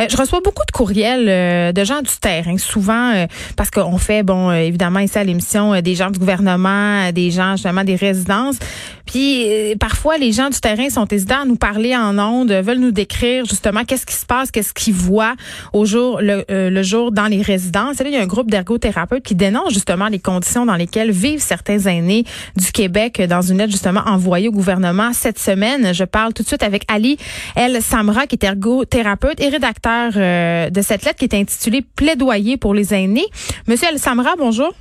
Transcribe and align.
Euh, 0.00 0.06
je 0.08 0.16
reçois 0.16 0.40
beaucoup 0.40 0.64
de 0.66 0.72
courriels 0.72 1.26
euh, 1.28 1.72
de 1.72 1.84
gens 1.84 2.00
du 2.00 2.16
terrain, 2.20 2.56
souvent 2.56 3.12
euh, 3.14 3.26
parce 3.56 3.70
qu'on 3.70 3.98
fait, 3.98 4.22
bon, 4.22 4.50
évidemment 4.52 5.00
ici 5.00 5.18
à 5.18 5.24
l'émission, 5.24 5.80
des 5.80 5.94
gens 5.94 6.10
du 6.10 6.18
gouvernement, 6.18 7.12
des 7.12 7.30
gens 7.30 7.52
justement 7.52 7.84
des 7.84 7.96
résidences. 7.96 8.56
Puis 9.04 9.46
parfois, 9.80 10.18
les 10.18 10.30
gens 10.30 10.50
du 10.50 10.60
terrain 10.60 10.88
sont 10.88 11.06
hésitants 11.06 11.42
à 11.42 11.44
nous 11.44 11.56
parler 11.56 11.96
en 11.96 12.16
ondes, 12.18 12.52
veulent 12.52 12.78
nous 12.78 12.92
décrire 12.92 13.44
justement 13.44 13.84
qu'est-ce 13.84 14.06
qui 14.06 14.14
se 14.14 14.24
passe, 14.24 14.52
qu'est-ce 14.52 14.72
qu'ils 14.72 14.94
voient 14.94 15.34
au 15.72 15.84
jour 15.84 16.20
le, 16.22 16.82
jour 16.82 17.10
dans 17.10 17.26
les 17.26 17.42
résidences. 17.42 18.00
Et 18.00 18.04
là, 18.04 18.10
il 18.10 18.14
y 18.14 18.18
a 18.18 18.22
un 18.22 18.26
groupe 18.26 18.50
d'ergothérapeutes 18.50 19.24
qui 19.24 19.34
dénonce 19.34 19.74
justement 19.74 20.06
les 20.06 20.20
conditions 20.20 20.64
dans 20.64 20.76
lesquelles 20.76 21.10
vivent 21.10 21.42
certains 21.42 21.78
aînés 21.80 22.24
du 22.56 22.70
Québec 22.70 23.20
dans 23.28 23.42
une 23.42 23.58
lettre 23.58 23.72
justement 23.72 24.02
envoyée 24.06 24.48
au 24.48 24.52
gouvernement 24.52 25.12
cette 25.12 25.40
semaine. 25.40 25.92
Je 25.92 26.04
parle 26.04 26.32
tout 26.32 26.44
de 26.44 26.48
suite 26.48 26.62
avec 26.62 26.84
Ali 26.86 27.18
El 27.56 27.82
Samra, 27.82 28.28
qui 28.28 28.36
est 28.36 28.44
ergothérapeute 28.44 29.40
et 29.40 29.48
rédacteur 29.48 29.89
euh, 30.16 30.70
de 30.70 30.80
cette 30.82 31.04
lettre 31.04 31.18
qui 31.18 31.24
est 31.24 31.34
intitulée 31.34 31.82
Plaidoyer 31.82 32.56
pour 32.56 32.74
les 32.74 32.94
aînés. 32.94 33.26
Monsieur 33.68 33.88
El 33.90 33.98
Samra, 33.98 34.34
bonjour. 34.38 34.72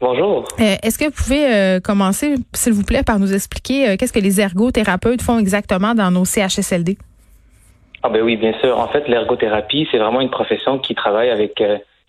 Bonjour. 0.00 0.44
Euh, 0.60 0.76
est-ce 0.82 0.98
que 0.98 1.04
vous 1.04 1.10
pouvez 1.10 1.52
euh, 1.52 1.80
commencer, 1.80 2.36
s'il 2.54 2.72
vous 2.72 2.84
plaît, 2.84 3.02
par 3.02 3.18
nous 3.18 3.34
expliquer 3.34 3.96
qu'est-ce 3.98 4.12
que 4.12 4.18
les 4.18 4.40
ergothérapeutes 4.40 5.22
font 5.22 5.38
exactement 5.38 5.94
dans 5.94 6.10
nos 6.10 6.24
CHSLD? 6.24 6.96
Ah 8.02 8.08
ben 8.08 8.22
oui, 8.22 8.36
bien 8.36 8.54
sûr. 8.60 8.78
En 8.78 8.88
fait, 8.88 9.06
l'ergothérapie, 9.08 9.86
c'est 9.90 9.98
vraiment 9.98 10.22
une 10.22 10.30
profession 10.30 10.78
qui 10.78 10.94
travaille 10.94 11.28
avec 11.30 11.62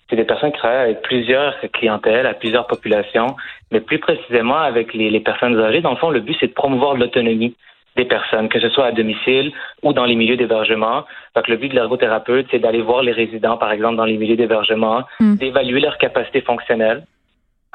c'est 0.09 0.17
des 0.17 0.25
personnes 0.25 0.51
qui 0.51 0.59
travaillent 0.59 0.83
avec 0.83 1.01
plusieurs 1.03 1.55
clientèles, 1.73 2.25
à 2.27 2.33
plusieurs 2.33 2.67
populations, 2.67 3.35
mais 3.71 3.79
plus 3.79 3.99
précisément 3.99 4.57
avec 4.57 4.93
les, 4.93 5.09
les 5.09 5.19
personnes 5.21 5.57
âgées. 5.57 5.79
Dans 5.81 5.91
le 5.91 5.97
fond, 5.97 6.09
le 6.09 6.19
but, 6.19 6.35
c'est 6.39 6.47
de 6.47 6.53
promouvoir 6.53 6.95
l'autonomie 6.95 7.55
des 7.95 8.05
personnes, 8.05 8.49
que 8.49 8.59
ce 8.59 8.69
soit 8.69 8.85
à 8.85 8.91
domicile 8.91 9.51
ou 9.83 9.93
dans 9.93 10.05
les 10.05 10.15
milieux 10.15 10.37
d'hébergement. 10.37 11.03
Donc, 11.35 11.47
le 11.47 11.57
but 11.57 11.69
de 11.69 11.75
l'ergothérapeute, 11.75 12.47
c'est 12.51 12.59
d'aller 12.59 12.81
voir 12.81 13.03
les 13.03 13.11
résidents, 13.11 13.57
par 13.57 13.71
exemple, 13.71 13.97
dans 13.97 14.05
les 14.05 14.17
milieux 14.17 14.37
d'hébergement, 14.37 15.03
hmm. 15.19 15.35
d'évaluer 15.35 15.81
leur 15.81 15.97
capacité 15.97 16.41
fonctionnelle, 16.41 17.03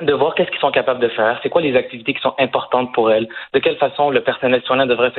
de 0.02 0.12
voir 0.12 0.34
qu'est-ce 0.34 0.50
qu'ils 0.50 0.60
sont 0.60 0.70
capables 0.70 1.00
de 1.00 1.08
faire, 1.08 1.38
c'est 1.42 1.48
quoi 1.48 1.62
les 1.62 1.76
activités 1.76 2.12
qui 2.12 2.20
sont 2.20 2.34
importantes 2.38 2.92
pour 2.92 3.10
elles, 3.10 3.28
de 3.54 3.58
quelle 3.58 3.76
façon 3.76 4.10
le 4.10 4.20
personnel 4.20 4.62
soignant 4.62 4.86
devrait 4.86 5.12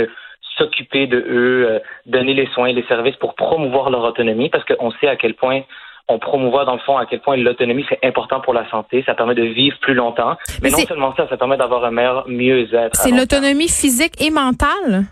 s'occuper 0.58 1.08
de 1.08 1.18
eux, 1.18 1.68
euh, 1.70 1.80
donner 2.06 2.34
les 2.34 2.48
soins, 2.48 2.68
et 2.68 2.74
les 2.74 2.84
services 2.84 3.16
pour 3.16 3.36
promouvoir 3.36 3.90
leur 3.90 4.04
autonomie, 4.04 4.50
parce 4.50 4.66
qu'on 4.66 4.92
sait 4.92 5.08
à 5.08 5.16
quel 5.16 5.34
point 5.34 5.62
on 6.10 6.20
promouvoit 6.20 6.66
dans 6.66 6.74
le 6.74 6.80
fond 6.80 6.98
à 6.98 7.06
quel 7.06 7.20
point 7.20 7.36
l'autonomie 7.38 7.86
c'est 7.90 8.00
important 8.04 8.40
pour 8.40 8.54
la 8.54 8.70
santé, 8.70 9.04
ça 9.06 9.14
permet 9.14 9.36
de 9.36 9.44
vivre 9.44 9.78
plus 9.80 9.94
longtemps, 9.94 10.38
mais, 10.62 10.70
non 10.70 10.78
seulement 10.80 11.14
ça, 11.16 11.28
ça 11.28 11.38
permet 11.38 11.58
d'avoir 11.58 11.84
un 11.84 11.92
meilleur 11.92 12.28
mieux-être. 12.28 12.96
C'est 12.96 13.12
l'autonomie 13.12 13.68
physique 13.68 14.22
et 14.22 14.30
mentale? 14.30 15.06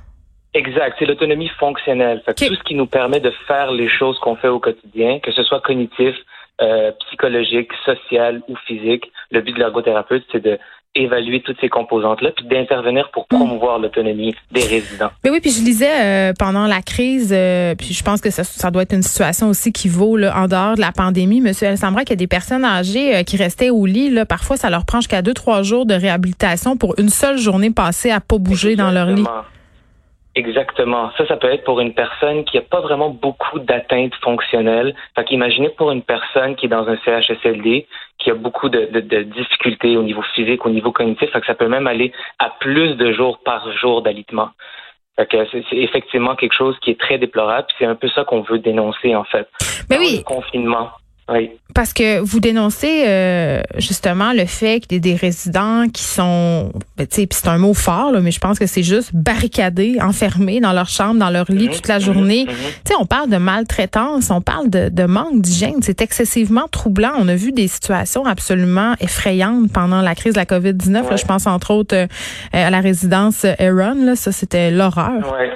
Exact, 0.54 0.96
c'est 0.98 1.06
l'autonomie 1.06 1.50
fonctionnelle. 1.60 2.24
Tout 2.26 2.56
ce 2.56 2.64
qui 2.64 2.76
nous 2.76 2.86
permet 2.86 3.20
de 3.20 3.32
faire 3.46 3.72
les 3.72 3.90
choses 3.90 4.18
qu'on 4.20 4.38
fait 4.38 4.48
au 4.48 4.60
quotidien, 4.60 5.20
que 5.20 5.32
ce 5.34 5.44
soit 5.44 5.60
cognitif, 5.60 6.16
euh, 6.62 6.94
psychologique, 7.08 7.72
social 7.84 8.42
ou 8.48 8.56
physique, 8.66 9.12
le 9.32 9.42
but 9.42 9.52
de 9.52 9.60
l'ergothérapeute, 9.60 10.24
c'est 10.32 10.42
de 10.42 10.58
évaluer 10.96 11.42
toutes 11.42 11.60
ces 11.60 11.70
composantes-là, 11.70 12.32
puis 12.32 12.46
d'intervenir 12.46 13.10
pour 13.12 13.24
mm. 13.24 13.36
promouvoir 13.36 13.80
l'autonomie 13.80 14.36
des 14.52 14.64
résidents. 14.64 15.12
Mais 15.24 15.30
oui, 15.30 15.40
puis 15.42 15.52
je 15.52 15.64
lisais 15.64 15.90
euh, 16.04 16.34
pendant 16.38 16.66
la 16.68 16.82
crise, 16.82 17.34
euh, 17.36 17.76
puis 17.76 17.94
je 17.94 18.04
pense 18.04 18.22
que 18.22 18.30
ça, 18.30 18.44
ça, 18.44 18.72
doit 18.72 18.84
être 18.84 18.94
une 18.94 19.04
situation 19.04 19.50
aussi 19.50 19.72
qui 19.72 19.90
vaut 19.90 20.18
là, 20.18 20.34
en 20.38 20.48
dehors 20.48 20.76
de 20.76 20.82
la 20.82 20.92
pandémie. 20.92 21.42
Monsieur 21.42 21.68
El 21.68 21.78
qu'il 21.78 22.10
y 22.10 22.14
a 22.14 22.16
des 22.16 22.28
personnes 22.28 22.66
âgées 22.66 23.16
euh, 23.16 23.24
qui 23.24 23.38
restaient 23.38 23.70
au 23.70 23.86
lit, 23.86 24.10
là, 24.10 24.26
parfois 24.26 24.58
ça 24.58 24.70
leur 24.70 24.86
prend 24.86 25.00
jusqu'à 25.00 25.22
deux, 25.22 25.34
trois 25.34 25.62
jours 25.62 25.86
de 25.86 25.94
réhabilitation 25.94 26.78
pour 26.78 26.96
une 26.98 27.10
seule 27.10 27.38
journée 27.38 27.72
passée 27.72 28.12
à 28.12 28.20
pas 28.20 28.38
bouger 28.38 28.76
dans 28.76 28.92
leur 28.92 29.08
lit. 29.08 29.26
Exactement. 30.36 31.12
Ça, 31.18 31.26
ça 31.28 31.38
peut 31.38 31.48
être 31.48 31.64
pour 31.64 31.80
une 31.80 31.94
personne 31.94 32.44
qui 32.44 32.58
n'a 32.58 32.64
pas 32.64 32.82
vraiment 32.82 33.10
beaucoup 33.10 33.58
d'atteintes 33.60 34.14
fonctionnelles. 34.22 34.94
Fait 35.16 35.24
qu'imaginez 35.24 35.70
pour 35.70 35.92
une 35.92 36.02
personne 36.02 36.58
qui 36.58 36.66
est 36.66 36.70
dans 36.70 36.88
un 36.90 36.98
CHSLD, 37.06 37.88
qui 38.26 38.32
a 38.32 38.34
beaucoup 38.34 38.70
de, 38.70 38.90
de, 38.92 39.22
difficultés 39.22 39.96
au 39.98 40.02
niveau 40.02 40.24
physique, 40.34 40.66
au 40.66 40.72
niveau 40.72 40.92
cognitif, 40.92 41.30
fait 41.30 41.40
que 41.42 41.46
ça 41.46 41.54
peut 41.54 41.68
même 41.68 41.86
aller 41.86 42.12
à 42.40 42.50
plus 42.50 42.96
de 42.96 43.14
jours 43.14 43.38
par 43.46 43.72
jour 43.78 44.02
d'alitement. 44.02 44.50
C'est, 45.16 45.48
effectivement 45.72 46.36
quelque 46.36 46.56
chose 46.56 46.76
qui 46.82 46.90
est 46.90 47.00
très 47.00 47.20
déplorable. 47.20 47.68
C'est 47.78 47.86
un 47.86 47.94
peu 47.94 48.10
ça 48.10 48.26
qu'on 48.26 48.42
veut 48.42 48.58
dénoncer 48.58 49.16
en 49.16 49.26
fait. 49.26 49.48
Mais 49.92 50.00
oui. 50.00 50.18
Le 50.18 50.24
confinement. 50.24 50.90
Oui. 51.32 51.50
Parce 51.74 51.92
que 51.92 52.20
vous 52.20 52.40
dénoncez 52.40 53.04
euh, 53.08 53.62
justement 53.78 54.32
le 54.32 54.46
fait 54.46 54.80
qu'il 54.80 54.94
y 54.94 54.96
ait 54.96 55.00
des 55.00 55.16
résidents 55.16 55.90
qui 55.92 56.04
sont, 56.04 56.72
ben, 56.98 57.08
tu 57.08 57.16
sais, 57.16 57.28
c'est 57.32 57.48
un 57.48 57.58
mot 57.58 57.74
fort, 57.74 58.12
là, 58.12 58.22
mais 58.22 58.30
je 58.30 58.40
pense 58.40 58.60
que 58.60 58.68
c'est 58.68 58.84
juste 58.84 59.10
barricadés, 59.14 59.98
enfermés 60.00 60.60
dans 60.60 60.72
leur 60.72 60.88
chambre, 60.88 61.20
dans 61.20 61.32
leur 61.32 61.52
lit 61.52 61.68
mhm. 61.68 61.74
toute 61.74 61.88
la 61.88 61.98
journée. 61.98 62.46
Mhm. 62.46 62.52
Mhm. 62.52 62.58
Tu 62.86 62.92
sais, 62.92 62.94
on 63.00 63.06
parle 63.06 63.30
de 63.32 63.38
maltraitance, 63.38 64.30
on 64.30 64.42
parle 64.42 64.70
de, 64.70 64.90
de 64.90 65.04
manque 65.04 65.42
d'hygiène. 65.42 65.82
C'est 65.82 66.02
excessivement 66.02 66.68
troublant. 66.70 67.14
On 67.18 67.28
a 67.28 67.36
vu 67.36 67.52
des 67.52 67.68
situations 67.68 68.26
absolument 68.26 68.94
effrayantes 69.00 69.72
pendant 69.74 70.02
la 70.02 70.14
crise 70.14 70.34
de 70.34 70.40
la 70.40 70.46
COVID-19. 70.46 71.18
je 71.18 71.26
pense 71.26 71.48
entre 71.48 71.72
autres 71.72 71.96
euh, 71.96 72.08
à 72.54 72.70
la 72.70 72.82
résidence 72.82 73.46
Aaron. 73.46 74.06
Là, 74.06 74.16
ça, 74.16 74.32
c'était 74.32 74.70
l'horreur. 74.70 75.34
Ouais. 75.34 75.50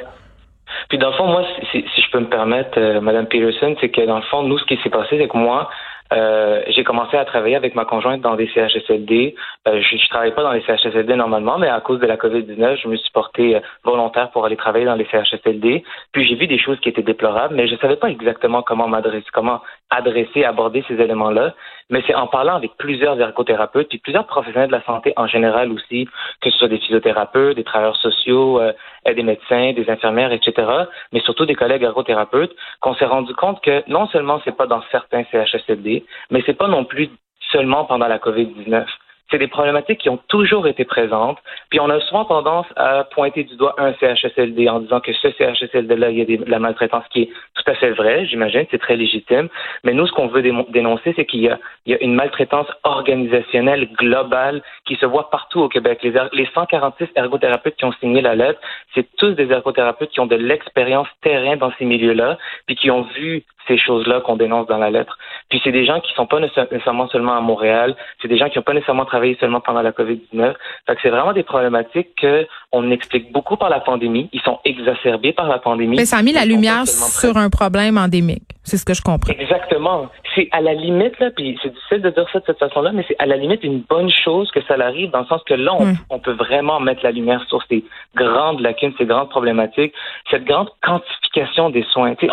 Puis 0.89 0.97
dans 0.97 1.11
le 1.11 1.15
fond, 1.15 1.27
moi, 1.27 1.43
si, 1.71 1.85
si 1.93 2.01
je 2.01 2.11
peux 2.11 2.19
me 2.19 2.29
permettre, 2.29 2.79
euh, 2.79 2.99
Madame 2.99 3.27
Peterson, 3.27 3.75
c'est 3.79 3.89
que 3.89 4.01
dans 4.01 4.17
le 4.17 4.23
fond, 4.23 4.43
nous, 4.43 4.57
ce 4.57 4.65
qui 4.65 4.77
s'est 4.77 4.89
passé, 4.89 5.17
c'est 5.19 5.27
que 5.27 5.37
moi, 5.37 5.69
euh, 6.11 6.63
j'ai 6.69 6.83
commencé 6.83 7.15
à 7.17 7.25
travailler 7.25 7.55
avec 7.55 7.75
ma 7.75 7.85
conjointe 7.85 8.21
dans 8.21 8.35
des 8.35 8.47
CHSLD. 8.47 9.35
Euh, 9.67 9.81
je 9.81 9.95
ne 9.95 10.09
travaille 10.09 10.33
pas 10.33 10.41
dans 10.41 10.51
les 10.51 10.61
CHSLD 10.61 11.15
normalement, 11.15 11.59
mais 11.59 11.69
à 11.69 11.79
cause 11.81 11.99
de 11.99 12.07
la 12.07 12.17
COVID-19, 12.17 12.81
je 12.81 12.87
me 12.87 12.95
suis 12.95 13.11
porté 13.11 13.55
euh, 13.55 13.59
volontaire 13.83 14.31
pour 14.31 14.45
aller 14.45 14.57
travailler 14.57 14.85
dans 14.85 14.95
les 14.95 15.05
CHSLD. 15.05 15.83
Puis 16.11 16.27
j'ai 16.27 16.35
vu 16.35 16.47
des 16.47 16.57
choses 16.57 16.79
qui 16.79 16.89
étaient 16.89 17.03
déplorables, 17.03 17.55
mais 17.55 17.67
je 17.67 17.73
ne 17.73 17.79
savais 17.79 17.95
pas 17.95 18.09
exactement 18.09 18.63
comment 18.63 18.87
m'adresser, 18.87 19.27
comment 19.33 19.61
adresser, 19.91 20.43
aborder 20.43 20.83
ces 20.87 20.95
éléments-là. 20.95 21.53
Mais 21.89 22.03
c'est 22.05 22.15
en 22.15 22.27
parlant 22.27 22.55
avec 22.55 22.75
plusieurs 22.77 23.19
ergothérapeutes, 23.19 23.89
puis 23.89 23.97
plusieurs 23.97 24.27
professionnels 24.27 24.67
de 24.69 24.75
la 24.75 24.83
santé 24.83 25.13
en 25.17 25.27
général 25.27 25.71
aussi, 25.71 26.07
que 26.41 26.49
ce 26.49 26.57
soit 26.57 26.67
des 26.67 26.77
physiothérapeutes, 26.77 27.55
des 27.55 27.63
travailleurs 27.63 27.97
sociaux, 27.97 28.59
euh, 28.59 28.73
des 29.05 29.23
médecins, 29.23 29.73
des 29.73 29.89
infirmières, 29.89 30.31
etc., 30.31 30.67
mais 31.11 31.19
surtout 31.21 31.45
des 31.45 31.55
collègues 31.55 31.83
ergothérapeutes, 31.83 32.55
qu'on 32.81 32.93
s'est 32.95 33.05
rendu 33.05 33.33
compte 33.33 33.61
que 33.61 33.83
non 33.89 34.07
seulement 34.07 34.39
c'est 34.45 34.55
pas 34.55 34.67
dans 34.67 34.83
certains 34.91 35.23
CHSLD, 35.31 36.05
mais 36.29 36.43
c'est 36.45 36.57
pas 36.57 36.67
non 36.67 36.85
plus 36.85 37.09
seulement 37.51 37.85
pendant 37.85 38.07
la 38.07 38.19
COVID-19 38.19 38.85
c'est 39.29 39.37
des 39.37 39.47
problématiques 39.47 39.99
qui 39.99 40.09
ont 40.09 40.19
toujours 40.27 40.67
été 40.67 40.85
présentes. 40.85 41.37
Puis 41.69 41.79
on 41.79 41.89
a 41.89 41.99
souvent 42.01 42.25
tendance 42.25 42.65
à 42.75 43.03
pointer 43.03 43.43
du 43.43 43.55
doigt 43.55 43.75
un 43.77 43.93
CHSLD 43.93 44.69
en 44.69 44.79
disant 44.79 44.99
que 44.99 45.13
ce 45.13 45.31
CHSLD-là, 45.31 46.09
il 46.09 46.17
y 46.17 46.21
a 46.21 46.25
de 46.25 46.49
la 46.49 46.59
maltraitance 46.59 47.05
qui 47.11 47.23
est 47.23 47.29
tout 47.55 47.63
à 47.67 47.75
fait 47.75 47.91
vrai, 47.91 48.25
j'imagine, 48.25 48.65
c'est 48.71 48.79
très 48.79 48.95
légitime. 48.95 49.49
Mais 49.83 49.93
nous, 49.93 50.07
ce 50.07 50.11
qu'on 50.11 50.27
veut 50.27 50.41
dénoncer, 50.69 51.13
c'est 51.15 51.25
qu'il 51.25 51.41
y 51.41 51.49
a, 51.49 51.59
y 51.85 51.93
a 51.93 51.97
une 52.01 52.15
maltraitance 52.15 52.67
organisationnelle 52.83 53.89
globale 53.97 54.61
qui 54.85 54.95
se 54.95 55.05
voit 55.05 55.29
partout 55.29 55.61
au 55.61 55.69
Québec. 55.69 55.99
Les, 56.03 56.13
les 56.33 56.47
146 56.53 57.09
ergothérapeutes 57.15 57.75
qui 57.75 57.85
ont 57.85 57.93
signé 57.93 58.21
la 58.21 58.35
lettre, 58.35 58.59
c'est 58.95 59.07
tous 59.17 59.33
des 59.33 59.51
ergothérapeutes 59.51 60.09
qui 60.09 60.19
ont 60.19 60.25
de 60.25 60.35
l'expérience 60.35 61.07
terrain 61.21 61.57
dans 61.57 61.71
ces 61.77 61.85
milieux-là, 61.85 62.37
puis 62.65 62.75
qui 62.75 62.89
ont 62.91 63.03
vu 63.15 63.43
ces 63.67 63.77
choses-là 63.77 64.21
qu'on 64.21 64.35
dénonce 64.35 64.67
dans 64.67 64.77
la 64.77 64.89
lettre. 64.89 65.17
Puis 65.49 65.59
c'est 65.63 65.71
des 65.71 65.85
gens 65.85 65.99
qui 65.99 66.13
sont 66.13 66.27
pas 66.27 66.39
nécessairement 66.39 67.07
seulement 67.09 67.35
à 67.35 67.41
Montréal, 67.41 67.95
c'est 68.21 68.27
des 68.27 68.37
gens 68.37 68.49
qui 68.49 68.57
n'ont 68.57 68.63
pas 68.63 68.73
nécessairement 68.73 69.05
travaillé 69.05 69.35
seulement 69.39 69.61
pendant 69.61 69.81
la 69.81 69.91
COVID-19. 69.91 70.53
Fait 70.85 70.95
que 70.95 71.01
c'est 71.01 71.09
vraiment 71.09 71.33
des 71.33 71.43
problématiques 71.43 72.09
qu'on 72.21 72.91
explique 72.91 73.31
beaucoup 73.31 73.57
par 73.57 73.69
la 73.69 73.79
pandémie. 73.79 74.29
Ils 74.31 74.41
sont 74.41 74.59
exacerbés 74.63 75.33
par 75.33 75.47
la 75.47 75.57
pandémie. 75.57 75.97
Mais 75.97 76.05
ça 76.05 76.17
a 76.17 76.21
mis 76.21 76.33
la 76.33 76.45
lumière 76.45 76.85
sur 76.87 77.37
un 77.37 77.49
problème 77.49 77.97
endémique. 77.97 78.43
C'est 78.63 78.77
ce 78.77 78.85
que 78.85 78.93
je 78.93 79.01
comprends. 79.01 79.33
Exactement. 79.33 80.09
C'est 80.35 80.47
à 80.51 80.61
la 80.61 80.75
limite, 80.75 81.19
là, 81.19 81.31
puis 81.31 81.57
c'est 81.63 81.73
difficile 81.73 82.01
de 82.03 82.11
dire 82.11 82.27
ça 82.31 82.39
de 82.39 82.45
cette 82.45 82.59
façon-là, 82.59 82.91
mais 82.93 83.03
c'est 83.07 83.15
à 83.17 83.25
la 83.25 83.35
limite 83.35 83.63
une 83.63 83.79
bonne 83.79 84.11
chose 84.11 84.51
que 84.51 84.61
ça 84.67 84.75
arrive 84.75 85.09
dans 85.09 85.21
le 85.21 85.25
sens 85.25 85.41
que 85.43 85.55
là, 85.55 85.73
on, 85.73 85.85
hmm. 85.85 85.97
on 86.11 86.19
peut 86.19 86.33
vraiment 86.33 86.79
mettre 86.79 87.03
la 87.03 87.11
lumière 87.11 87.43
sur 87.49 87.63
ces 87.67 87.83
grandes 88.15 88.59
lacunes, 88.59 88.93
ces 88.99 89.05
grandes 89.05 89.29
problématiques, 89.29 89.93
cette 90.29 90.45
grande 90.45 90.69
quantification 90.83 91.71
des 91.71 91.83
soins. 91.91 92.13
Tu 92.13 92.27
sais, 92.27 92.31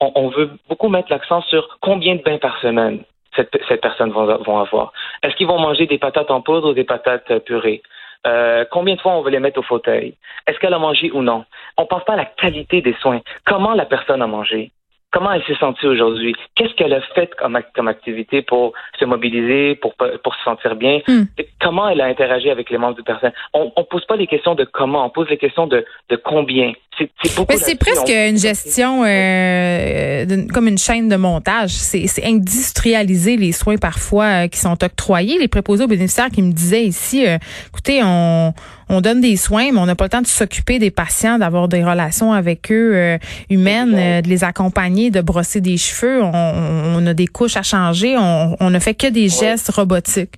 on, 0.00 0.28
veut 0.28 0.50
beaucoup 0.68 0.88
mettre 0.88 1.10
l'accent 1.10 1.40
sur 1.42 1.78
combien 1.80 2.16
de 2.16 2.22
bains 2.22 2.38
par 2.38 2.58
semaine 2.60 3.02
cette, 3.34 3.56
cette 3.68 3.80
personne 3.80 4.10
vont, 4.10 4.26
vont 4.42 4.58
avoir. 4.58 4.92
Est-ce 5.22 5.36
qu'ils 5.36 5.46
vont 5.46 5.58
manger 5.58 5.86
des 5.86 5.98
patates 5.98 6.30
en 6.30 6.40
poudre 6.40 6.70
ou 6.70 6.74
des 6.74 6.84
patates 6.84 7.30
euh, 7.30 7.38
purées? 7.38 7.82
Euh, 8.26 8.64
combien 8.70 8.96
de 8.96 9.00
fois 9.00 9.12
on 9.12 9.22
veut 9.22 9.30
les 9.30 9.38
mettre 9.38 9.60
au 9.60 9.62
fauteuil? 9.62 10.14
Est-ce 10.46 10.58
qu'elle 10.58 10.74
a 10.74 10.78
mangé 10.78 11.10
ou 11.12 11.22
non? 11.22 11.44
On 11.76 11.86
pense 11.86 12.04
pas 12.04 12.14
à 12.14 12.16
la 12.16 12.24
qualité 12.24 12.82
des 12.82 12.94
soins. 12.94 13.20
Comment 13.44 13.74
la 13.74 13.86
personne 13.86 14.22
a 14.22 14.26
mangé? 14.26 14.72
Comment 15.12 15.32
elle 15.32 15.42
s'est 15.44 15.56
sentie 15.58 15.86
aujourd'hui? 15.86 16.34
Qu'est-ce 16.54 16.74
qu'elle 16.74 16.92
a 16.92 17.00
fait 17.14 17.30
comme, 17.36 17.58
comme 17.74 17.88
activité 17.88 18.42
pour 18.42 18.72
se 18.98 19.04
mobiliser, 19.04 19.76
pour, 19.76 19.94
pour 19.94 20.34
se 20.34 20.42
sentir 20.42 20.76
bien? 20.76 21.00
Hmm. 21.06 21.24
Comment 21.60 21.88
elle 21.88 22.00
a 22.00 22.06
interagi 22.06 22.50
avec 22.50 22.70
les 22.70 22.76
membres 22.76 22.96
du 22.96 23.02
personnel? 23.02 23.32
On 23.54 23.72
ne 23.76 23.82
pose 23.84 24.04
pas 24.04 24.16
les 24.16 24.26
questions 24.26 24.54
de 24.54 24.64
comment, 24.64 25.06
on 25.06 25.10
pose 25.10 25.28
les 25.30 25.38
questions 25.38 25.66
de, 25.66 25.84
de 26.10 26.16
combien. 26.16 26.72
C'est 26.98 27.10
c'est 27.56 27.78
presque 27.78 28.08
une 28.08 28.38
gestion 28.38 29.04
euh, 29.04 30.24
comme 30.52 30.68
une 30.68 30.78
chaîne 30.78 31.08
de 31.08 31.16
montage. 31.16 31.70
C'est 31.70 32.24
industrialiser 32.24 33.36
les 33.36 33.52
soins 33.52 33.76
parfois 33.76 34.44
euh, 34.44 34.48
qui 34.48 34.58
sont 34.58 34.82
octroyés. 34.82 35.38
Les 35.38 35.48
préposés 35.48 35.84
aux 35.84 35.88
bénéficiaires 35.88 36.30
qui 36.30 36.42
me 36.42 36.52
disaient 36.52 36.84
ici, 36.84 37.26
euh, 37.26 37.36
écoutez, 37.68 38.00
on, 38.02 38.54
on 38.88 39.00
donne 39.00 39.20
des 39.20 39.36
soins, 39.36 39.72
mais 39.72 39.78
on 39.78 39.86
n'a 39.86 39.94
pas 39.94 40.04
le 40.04 40.10
temps 40.10 40.22
de 40.22 40.26
s'occuper 40.26 40.78
des 40.78 40.90
patients, 40.90 41.38
d'avoir 41.38 41.68
des 41.68 41.82
relations 41.82 42.32
avec 42.32 42.70
eux 42.70 43.18
humaines, 43.50 44.22
de 44.22 44.28
les 44.28 44.44
accompagner, 44.44 45.10
de 45.10 45.20
brosser 45.20 45.60
des 45.60 45.76
cheveux. 45.76 46.22
On, 46.22 46.32
on, 46.32 47.06
a 47.06 47.14
des 47.14 47.26
couches 47.26 47.56
à 47.56 47.62
changer. 47.62 48.16
On, 48.16 48.56
on 48.60 48.70
ne 48.70 48.78
fait 48.78 48.94
que 48.94 49.08
des 49.08 49.28
gestes 49.28 49.70
robotiques. 49.70 50.34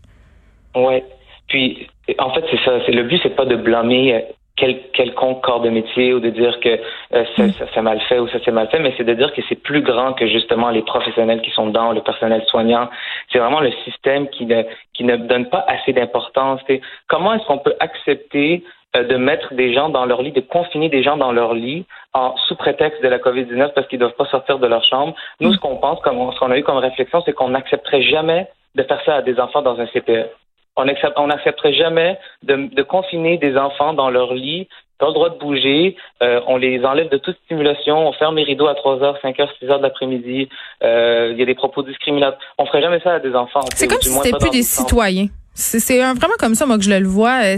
Ouais. 0.74 1.04
Puis 1.48 1.88
en 2.18 2.32
fait, 2.32 2.44
c'est 2.50 2.64
ça. 2.64 2.78
C'est 2.86 2.92
le 2.92 3.04
but, 3.04 3.20
c'est 3.22 3.36
pas 3.36 3.44
de 3.44 3.56
blâmer 3.56 4.24
quel, 4.58 4.90
quelconque 4.92 5.42
corps 5.42 5.60
de 5.60 5.70
métier 5.70 6.12
ou 6.12 6.20
de 6.20 6.30
dire 6.30 6.58
que 6.60 6.68
euh, 6.68 7.24
ça, 7.36 7.48
ça 7.52 7.72
s'est 7.72 7.82
mal 7.82 8.00
fait 8.02 8.18
ou 8.18 8.28
ça 8.28 8.40
s'est 8.44 8.50
mal 8.50 8.68
fait, 8.68 8.80
mais 8.80 8.92
c'est 8.96 9.04
de 9.04 9.14
dire 9.14 9.32
que 9.32 9.40
c'est 9.48 9.62
plus 9.62 9.82
grand 9.82 10.12
que 10.12 10.26
justement 10.26 10.70
les 10.70 10.82
professionnels 10.82 11.40
qui 11.42 11.50
sont 11.50 11.68
dedans, 11.68 11.92
le 11.92 12.02
personnel 12.02 12.42
soignant. 12.46 12.88
C'est 13.32 13.38
vraiment 13.38 13.60
le 13.60 13.72
système 13.84 14.28
qui 14.28 14.46
ne, 14.46 14.62
qui 14.94 15.04
ne 15.04 15.16
donne 15.16 15.48
pas 15.48 15.64
assez 15.68 15.92
d'importance. 15.92 16.60
Comment 17.08 17.34
est-ce 17.34 17.46
qu'on 17.46 17.58
peut 17.58 17.74
accepter 17.80 18.64
euh, 18.96 19.04
de 19.04 19.16
mettre 19.16 19.54
des 19.54 19.72
gens 19.72 19.88
dans 19.88 20.06
leur 20.06 20.22
lit, 20.22 20.32
de 20.32 20.40
confiner 20.40 20.88
des 20.88 21.02
gens 21.02 21.16
dans 21.16 21.32
leur 21.32 21.54
lit 21.54 21.84
en 22.14 22.36
sous 22.48 22.56
prétexte 22.56 23.02
de 23.02 23.08
la 23.08 23.18
COVID-19 23.18 23.72
parce 23.74 23.86
qu'ils 23.86 23.98
ne 23.98 24.04
doivent 24.04 24.16
pas 24.16 24.26
sortir 24.26 24.58
de 24.58 24.66
leur 24.66 24.84
chambre? 24.84 25.14
Nous, 25.40 25.52
ce 25.52 25.58
qu'on 25.58 25.76
pense, 25.76 26.00
comme 26.00 26.32
ce 26.32 26.38
qu'on 26.38 26.50
a 26.50 26.58
eu 26.58 26.64
comme 26.64 26.78
réflexion, 26.78 27.22
c'est 27.24 27.32
qu'on 27.32 27.50
n'accepterait 27.50 28.02
jamais 28.02 28.48
de 28.74 28.82
faire 28.82 29.00
ça 29.04 29.16
à 29.16 29.22
des 29.22 29.38
enfants 29.38 29.62
dans 29.62 29.78
un 29.78 29.86
CPE. 29.86 30.30
On 30.78 31.26
n'accepterait 31.26 31.74
jamais 31.74 32.18
de, 32.44 32.82
confiner 32.82 33.36
des 33.36 33.56
enfants 33.56 33.94
dans 33.94 34.10
leur 34.10 34.32
lit, 34.32 34.68
pas 34.98 35.08
le 35.08 35.12
droit 35.12 35.30
de 35.30 35.38
bouger, 35.38 35.96
euh, 36.22 36.40
on 36.46 36.56
les 36.56 36.84
enlève 36.84 37.08
de 37.08 37.18
toute 37.18 37.36
stimulation, 37.44 38.08
on 38.08 38.12
ferme 38.12 38.36
les 38.36 38.44
rideaux 38.44 38.68
à 38.68 38.74
3 38.74 38.98
h, 38.98 39.20
5 39.22 39.36
h, 39.36 39.48
6 39.58 39.66
h 39.66 39.78
de 39.78 39.82
l'après-midi, 39.82 40.48
euh, 40.82 41.30
il 41.32 41.38
y 41.38 41.42
a 41.42 41.46
des 41.46 41.54
propos 41.54 41.82
discriminatoires. 41.82 42.40
On 42.58 42.66
ferait 42.66 42.82
jamais 42.82 43.00
ça 43.00 43.14
à 43.14 43.18
des 43.20 43.34
enfants. 43.34 43.60
C'est 43.74 43.88
comme 43.88 44.00
si 44.00 44.10
c'était 44.10 44.38
plus 44.38 44.50
des 44.50 44.62
citoyens. 44.62 45.26
C'est 45.54 45.98
vraiment 45.98 46.34
comme 46.38 46.54
ça, 46.54 46.66
moi, 46.66 46.78
que 46.78 46.84
je 46.84 46.90
le 46.90 47.06
vois. 47.06 47.40
Euh, 47.44 47.56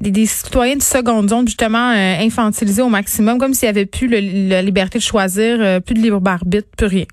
des, 0.00 0.26
citoyens 0.26 0.76
de 0.76 0.82
seconde 0.82 1.28
zone, 1.28 1.48
justement, 1.48 1.88
infantilisés 1.88 2.82
au 2.82 2.88
maximum, 2.88 3.38
comme 3.38 3.52
s'il 3.52 3.66
n'y 3.66 3.70
avait 3.76 3.86
plus 3.86 4.06
la 4.06 4.62
liberté 4.62 4.98
de 4.98 5.02
choisir, 5.02 5.58
plus 5.82 5.94
de 5.94 6.00
libre 6.00 6.20
arbitre, 6.24 6.68
plus 6.76 6.86
rien. 6.86 7.04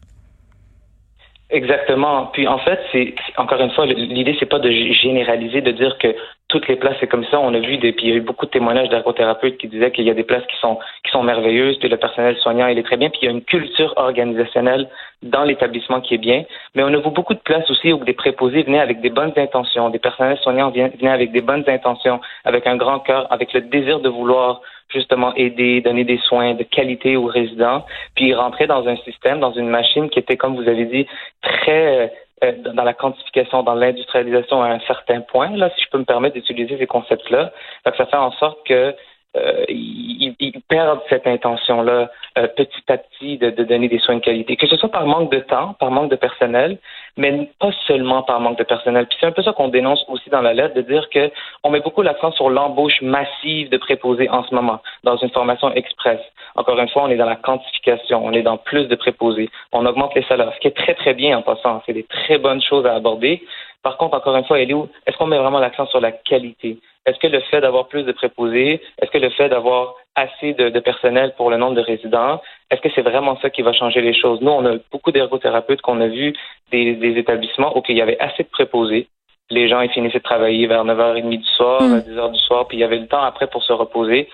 Exactement. 1.52 2.28
Puis 2.28 2.48
en 2.48 2.60
fait, 2.60 2.80
c'est 2.92 3.16
encore 3.38 3.60
une 3.60 3.72
fois, 3.72 3.88
l'idée 3.88 4.36
c'est 4.40 4.46
pas 4.46 4.60
de 4.60 4.70
généraliser, 4.70 5.62
de 5.62 5.72
dire 5.72 5.98
que 5.98 6.16
toutes 6.48 6.68
les 6.68 6.76
places 6.76 6.98
c'est 7.00 7.08
comme 7.08 7.26
ça. 7.26 7.40
On 7.40 7.56
a 7.56 7.60
vu 7.60 7.78
des, 7.78 7.92
puis 7.92 8.06
il 8.06 8.10
y 8.10 8.14
a 8.14 8.18
eu 8.18 8.22
beaucoup 8.22 8.46
de 8.46 8.52
témoignages 8.52 8.90
d'ergothérapeutes 8.90 9.58
qui 9.58 9.68
disaient 9.68 9.92
qu'il 9.92 10.06
y 10.06 10.12
a 10.12 10.14
des 10.14 10.24
places 10.24 10.46
qui 10.46 10.58
sont 10.58 10.78
qui 11.04 11.10
sont 11.10 11.24
merveilleuses, 11.24 11.80
puis 11.80 11.90
le 11.90 11.98
personnel 11.98 12.38
soignant 12.38 12.68
il 12.68 12.78
est 12.78 12.84
très 12.84 12.98
bien, 12.98 13.10
puis 13.10 13.22
il 13.24 13.26
y 13.26 13.28
a 13.30 13.32
une 13.32 13.42
culture 13.42 13.96
organisationnelle 13.98 14.88
dans 15.24 15.44
l'établissement 15.44 16.02
qui 16.02 16.14
est 16.14 16.20
bien. 16.20 16.44
Mais 16.76 16.84
on 16.84 16.94
a 16.94 16.98
vu 16.98 17.10
beaucoup 17.10 17.34
de 17.34 17.40
places 17.40 17.70
aussi 17.72 17.94
où 17.94 18.04
des 18.04 18.14
préposés 18.14 18.62
venaient 18.62 18.80
avec 18.80 19.02
des 19.02 19.10
bonnes 19.10 19.34
intentions, 19.36 19.90
des 19.90 20.00
personnels 20.00 20.38
soignants 20.44 20.70
venaient 20.70 21.10
avec 21.10 21.32
des 21.32 21.42
bonnes 21.42 21.64
intentions, 21.68 22.22
avec 22.46 22.68
un 22.68 22.76
grand 22.76 23.00
cœur, 23.00 23.26
avec 23.32 23.54
le 23.54 23.62
désir 23.62 24.02
de 24.02 24.10
vouloir 24.10 24.62
justement 24.90 25.34
aider, 25.36 25.82
donner 25.82 26.04
des 26.04 26.18
soins 26.18 26.54
de 26.54 26.64
qualité 26.64 27.16
aux 27.16 27.26
résidents, 27.26 27.86
puis 28.16 28.34
rentrer 28.34 28.68
dans 28.68 28.88
un 28.88 28.96
système, 28.98 29.40
dans 29.40 29.54
une 29.54 29.70
machine 29.70 30.10
qui 30.10 30.20
était, 30.20 30.38
comme 30.38 30.56
vous 30.56 30.68
avez 30.68 30.86
dit, 30.86 31.08
très 31.42 32.12
euh, 32.44 32.54
dans 32.74 32.84
la 32.84 32.94
quantification, 32.94 33.64
dans 33.64 33.76
l'industrialisation 33.76 34.62
à 34.64 34.70
un 34.70 34.80
certain 34.82 35.20
point, 35.20 35.50
là, 35.58 35.70
si 35.76 35.84
je 35.84 35.90
peux 35.90 35.98
me 35.98 36.06
permettre 36.06 36.36
d'utiliser 36.36 36.78
ces 36.78 36.88
concepts-là. 36.88 37.52
Ça 37.84 37.92
fait 37.92 38.16
en 38.16 38.32
sorte 38.32 38.66
que 38.66 38.96
euh, 39.38 39.64
ils, 39.70 40.36
perdent 40.68 41.02
cette 41.10 41.28
intention-là 41.28 42.10
euh, 42.38 42.48
petit 42.48 42.84
à 42.88 42.98
petit 42.98 43.38
de, 43.38 43.52
de, 43.52 43.64
donner 43.64 43.88
des 43.88 44.00
soins 44.00 44.16
de 44.16 44.22
qualité, 44.22 44.56
que 44.56 44.68
ce 44.68 44.76
soit 44.76 44.90
par 44.90 45.06
manque 45.06 45.32
de 45.32 45.40
temps, 45.40 45.74
par 45.80 45.92
manque 45.92 46.10
de 46.10 46.16
personnel, 46.16 46.78
mais 47.16 47.50
pas 47.60 47.72
seulement 47.88 48.24
par 48.24 48.40
manque 48.40 48.58
de 48.58 48.64
personnel. 48.64 49.06
Puis 49.08 49.18
c'est 49.20 49.28
un 49.28 49.32
peu 49.32 49.44
ça 49.44 49.54
qu'on 49.54 49.68
dénonce 49.68 50.04
aussi 50.08 50.30
dans 50.30 50.42
la 50.42 50.54
lettre, 50.54 50.76
de 50.76 50.82
dire 50.82 51.10
que 51.10 51.32
on 51.64 51.70
met 51.70 51.80
beaucoup 51.80 52.02
l'accent 52.02 52.32
sur 52.32 52.50
l'embauche 52.50 53.02
massive 53.02 53.70
de 53.70 53.78
préposés 53.78 54.30
en 54.30 54.44
ce 54.44 54.54
moment 54.54 54.82
dans 55.04 55.18
une 55.18 55.30
formation 55.30 55.72
express. 55.74 56.20
Encore 56.56 56.80
une 56.80 56.90
fois, 56.90 57.04
on 57.04 57.10
est 57.10 57.18
dans 57.18 57.30
la 57.30 57.36
quantification, 57.36 58.26
on 58.26 58.34
est 58.34 58.42
dans 58.44 58.58
plus 58.58 58.88
de 58.88 58.96
préposés, 58.96 59.50
on 59.72 59.86
augmente 59.86 60.16
les 60.16 60.24
salaires, 60.24 60.52
ce 60.56 60.60
qui 60.60 60.68
est 60.68 60.78
très 60.78 60.96
très 60.96 61.14
bien 61.14 61.38
en 61.38 61.42
passant, 61.44 61.84
c'est 61.86 61.94
des 61.94 62.04
très 62.04 62.40
bonnes 62.40 62.62
choses 62.62 62.86
à 62.86 62.96
aborder. 62.96 63.44
Par 63.84 63.98
contre, 63.98 64.16
encore 64.16 64.36
une 64.36 64.46
fois, 64.46 64.60
elle 64.60 64.72
est 64.72 64.74
où 64.74 64.90
Est-ce 65.06 65.18
qu'on 65.18 65.28
met 65.28 65.38
vraiment 65.38 65.60
l'accent 65.60 65.86
sur 65.88 66.02
la 66.02 66.12
qualité? 66.12 66.80
Est-ce 67.06 67.18
que 67.20 67.28
le 67.28 67.40
fait 67.42 67.62
d'avoir 67.62 67.88
plus 67.88 68.04
de 68.04 68.12
préposés, 68.12 68.82
est-ce 69.02 69.12
que 69.12 69.18
le 69.18 69.30
fait 69.30 69.50
d'avoir 69.50 69.96
assez 70.16 70.54
de, 70.54 70.80
personnel 70.80 71.34
pour 71.38 71.50
le 71.50 71.58
nombre 71.58 71.76
de 71.76 71.82
résidents, 71.82 72.42
est-ce 72.70 72.82
que 72.82 72.90
c'est 72.94 73.02
vraiment 73.02 73.38
ça 73.42 73.50
qui 73.50 73.62
va 73.62 73.74
changer 73.74 74.02
les 74.02 74.14
choses? 74.14 74.42
Nous, 74.42 74.52
on 74.52 74.66
a 74.66 74.78
beaucoup 74.92 75.12
d'ergothérapeutes 75.12 75.82
qu'on 75.82 76.02
a 76.02 76.08
vu 76.08 76.34
des, 76.72 77.18
établissements 77.18 77.78
où 77.78 77.82
il 77.88 77.98
y 77.98 78.02
avait 78.02 78.20
assez 78.20 78.44
de 78.44 78.50
préposés. 78.50 79.08
Les 79.50 79.68
gens, 79.68 79.82
ils 79.82 79.90
finissaient 79.90 80.20
de 80.20 80.24
travailler 80.24 80.68
vers 80.68 80.86
9h30 80.86 81.30
du 81.30 81.44
soir, 81.44 81.82
mm. 81.82 81.94
à 81.94 82.00
10h 82.00 82.32
du 82.34 82.40
soir, 82.40 82.68
puis 82.68 82.78
il 82.78 82.82
y 82.82 82.84
avait 82.84 83.00
le 83.00 83.08
temps 83.08 83.24
après 83.24 83.48
pour 83.48 83.64
se 83.64 83.74
reposer. 83.74 84.30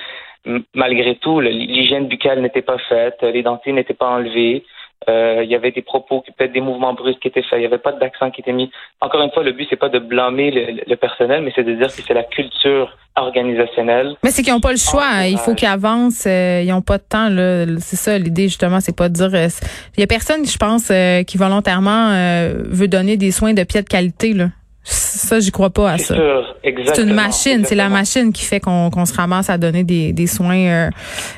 Malgré 0.75 1.15
tout, 1.15 1.39
l'hygiène 1.39 2.07
buccale 2.07 2.41
n'était 2.41 2.61
pas 2.61 2.77
faite, 2.77 3.21
les 3.23 3.41
dentiers 3.41 3.73
n'étaient 3.73 3.95
pas 3.95 4.09
enlevés. 4.09 4.63
Euh, 5.07 5.41
il 5.43 5.51
y 5.51 5.55
avait 5.55 5.71
des 5.71 5.83
propos, 5.83 6.23
peut-être 6.35 6.51
des 6.51 6.61
mouvements 6.61 6.93
brusques 6.93 7.19
qui 7.19 7.27
étaient 7.27 7.43
faits. 7.43 7.59
Il 7.59 7.59
n'y 7.59 7.65
avait 7.65 7.77
pas 7.77 7.91
d'accent 7.91 8.31
qui 8.31 8.41
était 8.41 8.53
mis. 8.53 8.71
Encore 9.01 9.21
une 9.21 9.31
fois, 9.31 9.43
le 9.43 9.51
but 9.51 9.67
c'est 9.69 9.75
pas 9.75 9.89
de 9.89 9.99
blâmer 9.99 10.51
le, 10.87 10.95
personnel, 10.95 11.43
mais 11.43 11.51
c'est 11.55 11.63
de 11.63 11.73
dire 11.73 11.87
que 11.87 12.01
c'est 12.01 12.13
la 12.13 12.23
culture 12.23 12.97
organisationnelle. 13.15 14.15
Mais 14.23 14.31
c'est 14.31 14.41
qu'ils 14.41 14.53
n'ont 14.53 14.59
pas 14.59 14.71
le 14.71 14.77
choix. 14.77 15.27
Il 15.27 15.37
faut 15.37 15.53
qu'ils 15.53 15.67
avancent. 15.67 16.25
Euh, 16.25 16.61
ils 16.63 16.69
n'ont 16.69 16.81
pas 16.81 16.97
de 16.97 17.03
temps. 17.03 17.29
C'est 17.79 17.97
ça 17.97 18.17
l'idée 18.17 18.43
justement. 18.43 18.79
C'est 18.79 18.95
pas 18.95 19.09
de 19.09 19.13
dire. 19.13 19.29
Euh, 19.33 19.47
il 19.95 19.99
y 19.99 20.03
a 20.03 20.07
personne, 20.07 20.45
je 20.45 20.57
pense, 20.57 20.91
qui 21.25 21.37
volontairement 21.37 22.09
veut 22.65 22.87
donner 22.87 23.15
des 23.17 23.31
soins 23.31 23.53
de 23.53 23.63
pied 23.63 23.83
de 23.83 23.87
qualité. 23.87 24.33
Là. 24.33 24.47
Ça, 24.87 25.39
j'y 25.39 25.49
crois 25.49 25.71
pas 25.71 25.93
à 25.93 25.97
ça. 25.97 26.15
C'est 26.63 27.01
une 27.01 27.13
machine. 27.13 27.65
C'est 27.65 27.75
la 27.75 27.89
machine 27.89 28.31
qui 28.31 28.45
fait 28.45 28.59
qu'on 28.59 29.05
se 29.05 29.13
ramasse 29.13 29.49
à 29.49 29.57
donner 29.57 29.83
des, 29.83 30.13
des 30.13 30.27
soins 30.27 30.57
euh, 30.57 30.89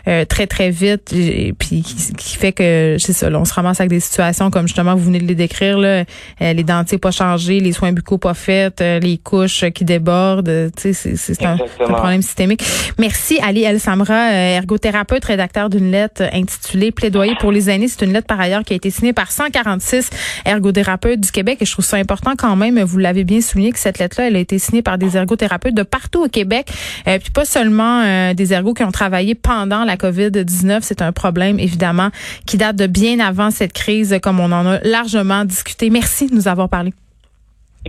euh, 0.07 0.25
très, 0.25 0.47
très 0.47 0.69
vite. 0.69 1.13
Et, 1.13 1.53
puis 1.57 1.81
qui, 1.81 2.35
fait 2.35 2.51
que, 2.51 2.97
c'est 2.99 3.13
ça, 3.13 3.29
là, 3.29 3.39
on 3.39 3.45
se 3.45 3.53
ramasse 3.53 3.79
avec 3.79 3.89
des 3.89 4.01
situations 4.01 4.51
comme 4.51 4.67
justement, 4.67 4.95
vous 4.95 5.05
venez 5.05 5.19
de 5.19 5.27
les 5.27 5.35
décrire, 5.35 5.77
là, 5.77 6.03
euh, 6.41 6.53
les 6.53 6.63
dentiers 6.63 6.97
pas 6.97 7.11
changés, 7.11 7.61
les 7.61 7.71
soins 7.71 7.93
buccaux 7.93 8.17
pas 8.17 8.33
faits, 8.33 8.81
les 8.81 9.17
couches 9.17 9.63
qui 9.73 9.85
débordent. 9.85 10.71
C'est 10.75 11.45
un, 11.45 11.57
un, 11.79 11.93
problème 11.93 12.21
systémique. 12.21 12.63
Merci, 12.99 13.39
Ali 13.41 13.63
El 13.63 13.79
Samra, 13.79 14.33
ergothérapeute, 14.33 15.23
rédacteur 15.23 15.69
d'une 15.69 15.91
lettre 15.91 16.23
intitulée 16.33 16.91
Plaidoyer 16.91 17.35
pour 17.39 17.53
les 17.53 17.69
aînés. 17.69 17.87
C'est 17.87 18.03
une 18.03 18.11
lettre 18.11 18.27
par 18.27 18.41
ailleurs 18.41 18.63
qui 18.63 18.73
a 18.73 18.75
été 18.75 18.89
signée 18.89 19.13
par 19.13 19.31
146 19.31 20.09
ergothérapeutes 20.45 21.21
du 21.21 21.31
Québec 21.31 21.59
et 21.61 21.65
je 21.65 21.71
trouve 21.71 21.85
ça 21.85 21.95
important 21.95 22.33
quand 22.37 22.55
même, 22.57 22.81
vous 22.81 22.97
l'avez 22.97 23.23
bien 23.23 23.36
souligné 23.41 23.71
que 23.71 23.79
cette 23.79 23.99
lettre-là, 23.99 24.27
elle 24.27 24.35
a 24.35 24.39
été 24.39 24.59
signée 24.59 24.81
par 24.81 24.97
des 24.97 25.17
ergothérapeutes 25.17 25.75
de 25.75 25.83
partout 25.83 26.23
au 26.23 26.27
Québec, 26.27 26.69
euh, 27.07 27.19
puis 27.19 27.31
pas 27.31 27.45
seulement 27.45 28.01
euh, 28.01 28.33
des 28.33 28.53
ergots 28.53 28.73
qui 28.73 28.83
ont 28.83 28.91
travaillé 28.91 29.35
pendant 29.35 29.83
la 29.83 29.95
COVID-19. 29.95 30.79
C'est 30.81 31.01
un 31.01 31.11
problème, 31.11 31.59
évidemment, 31.59 32.09
qui 32.45 32.57
date 32.57 32.75
de 32.75 32.87
bien 32.87 33.19
avant 33.19 33.51
cette 33.51 33.73
crise, 33.73 34.17
comme 34.21 34.39
on 34.39 34.51
en 34.51 34.65
a 34.65 34.79
largement 34.83 35.45
discuté. 35.45 35.89
Merci 35.89 36.27
de 36.27 36.35
nous 36.35 36.47
avoir 36.47 36.69
parlé. 36.69 36.93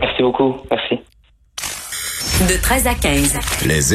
Merci 0.01 0.23
beaucoup. 0.23 0.57
Merci. 0.71 1.01
De 2.41 2.61
13 2.63 2.87
à 2.87 2.95
15. 2.95 3.39
Les 3.67 3.95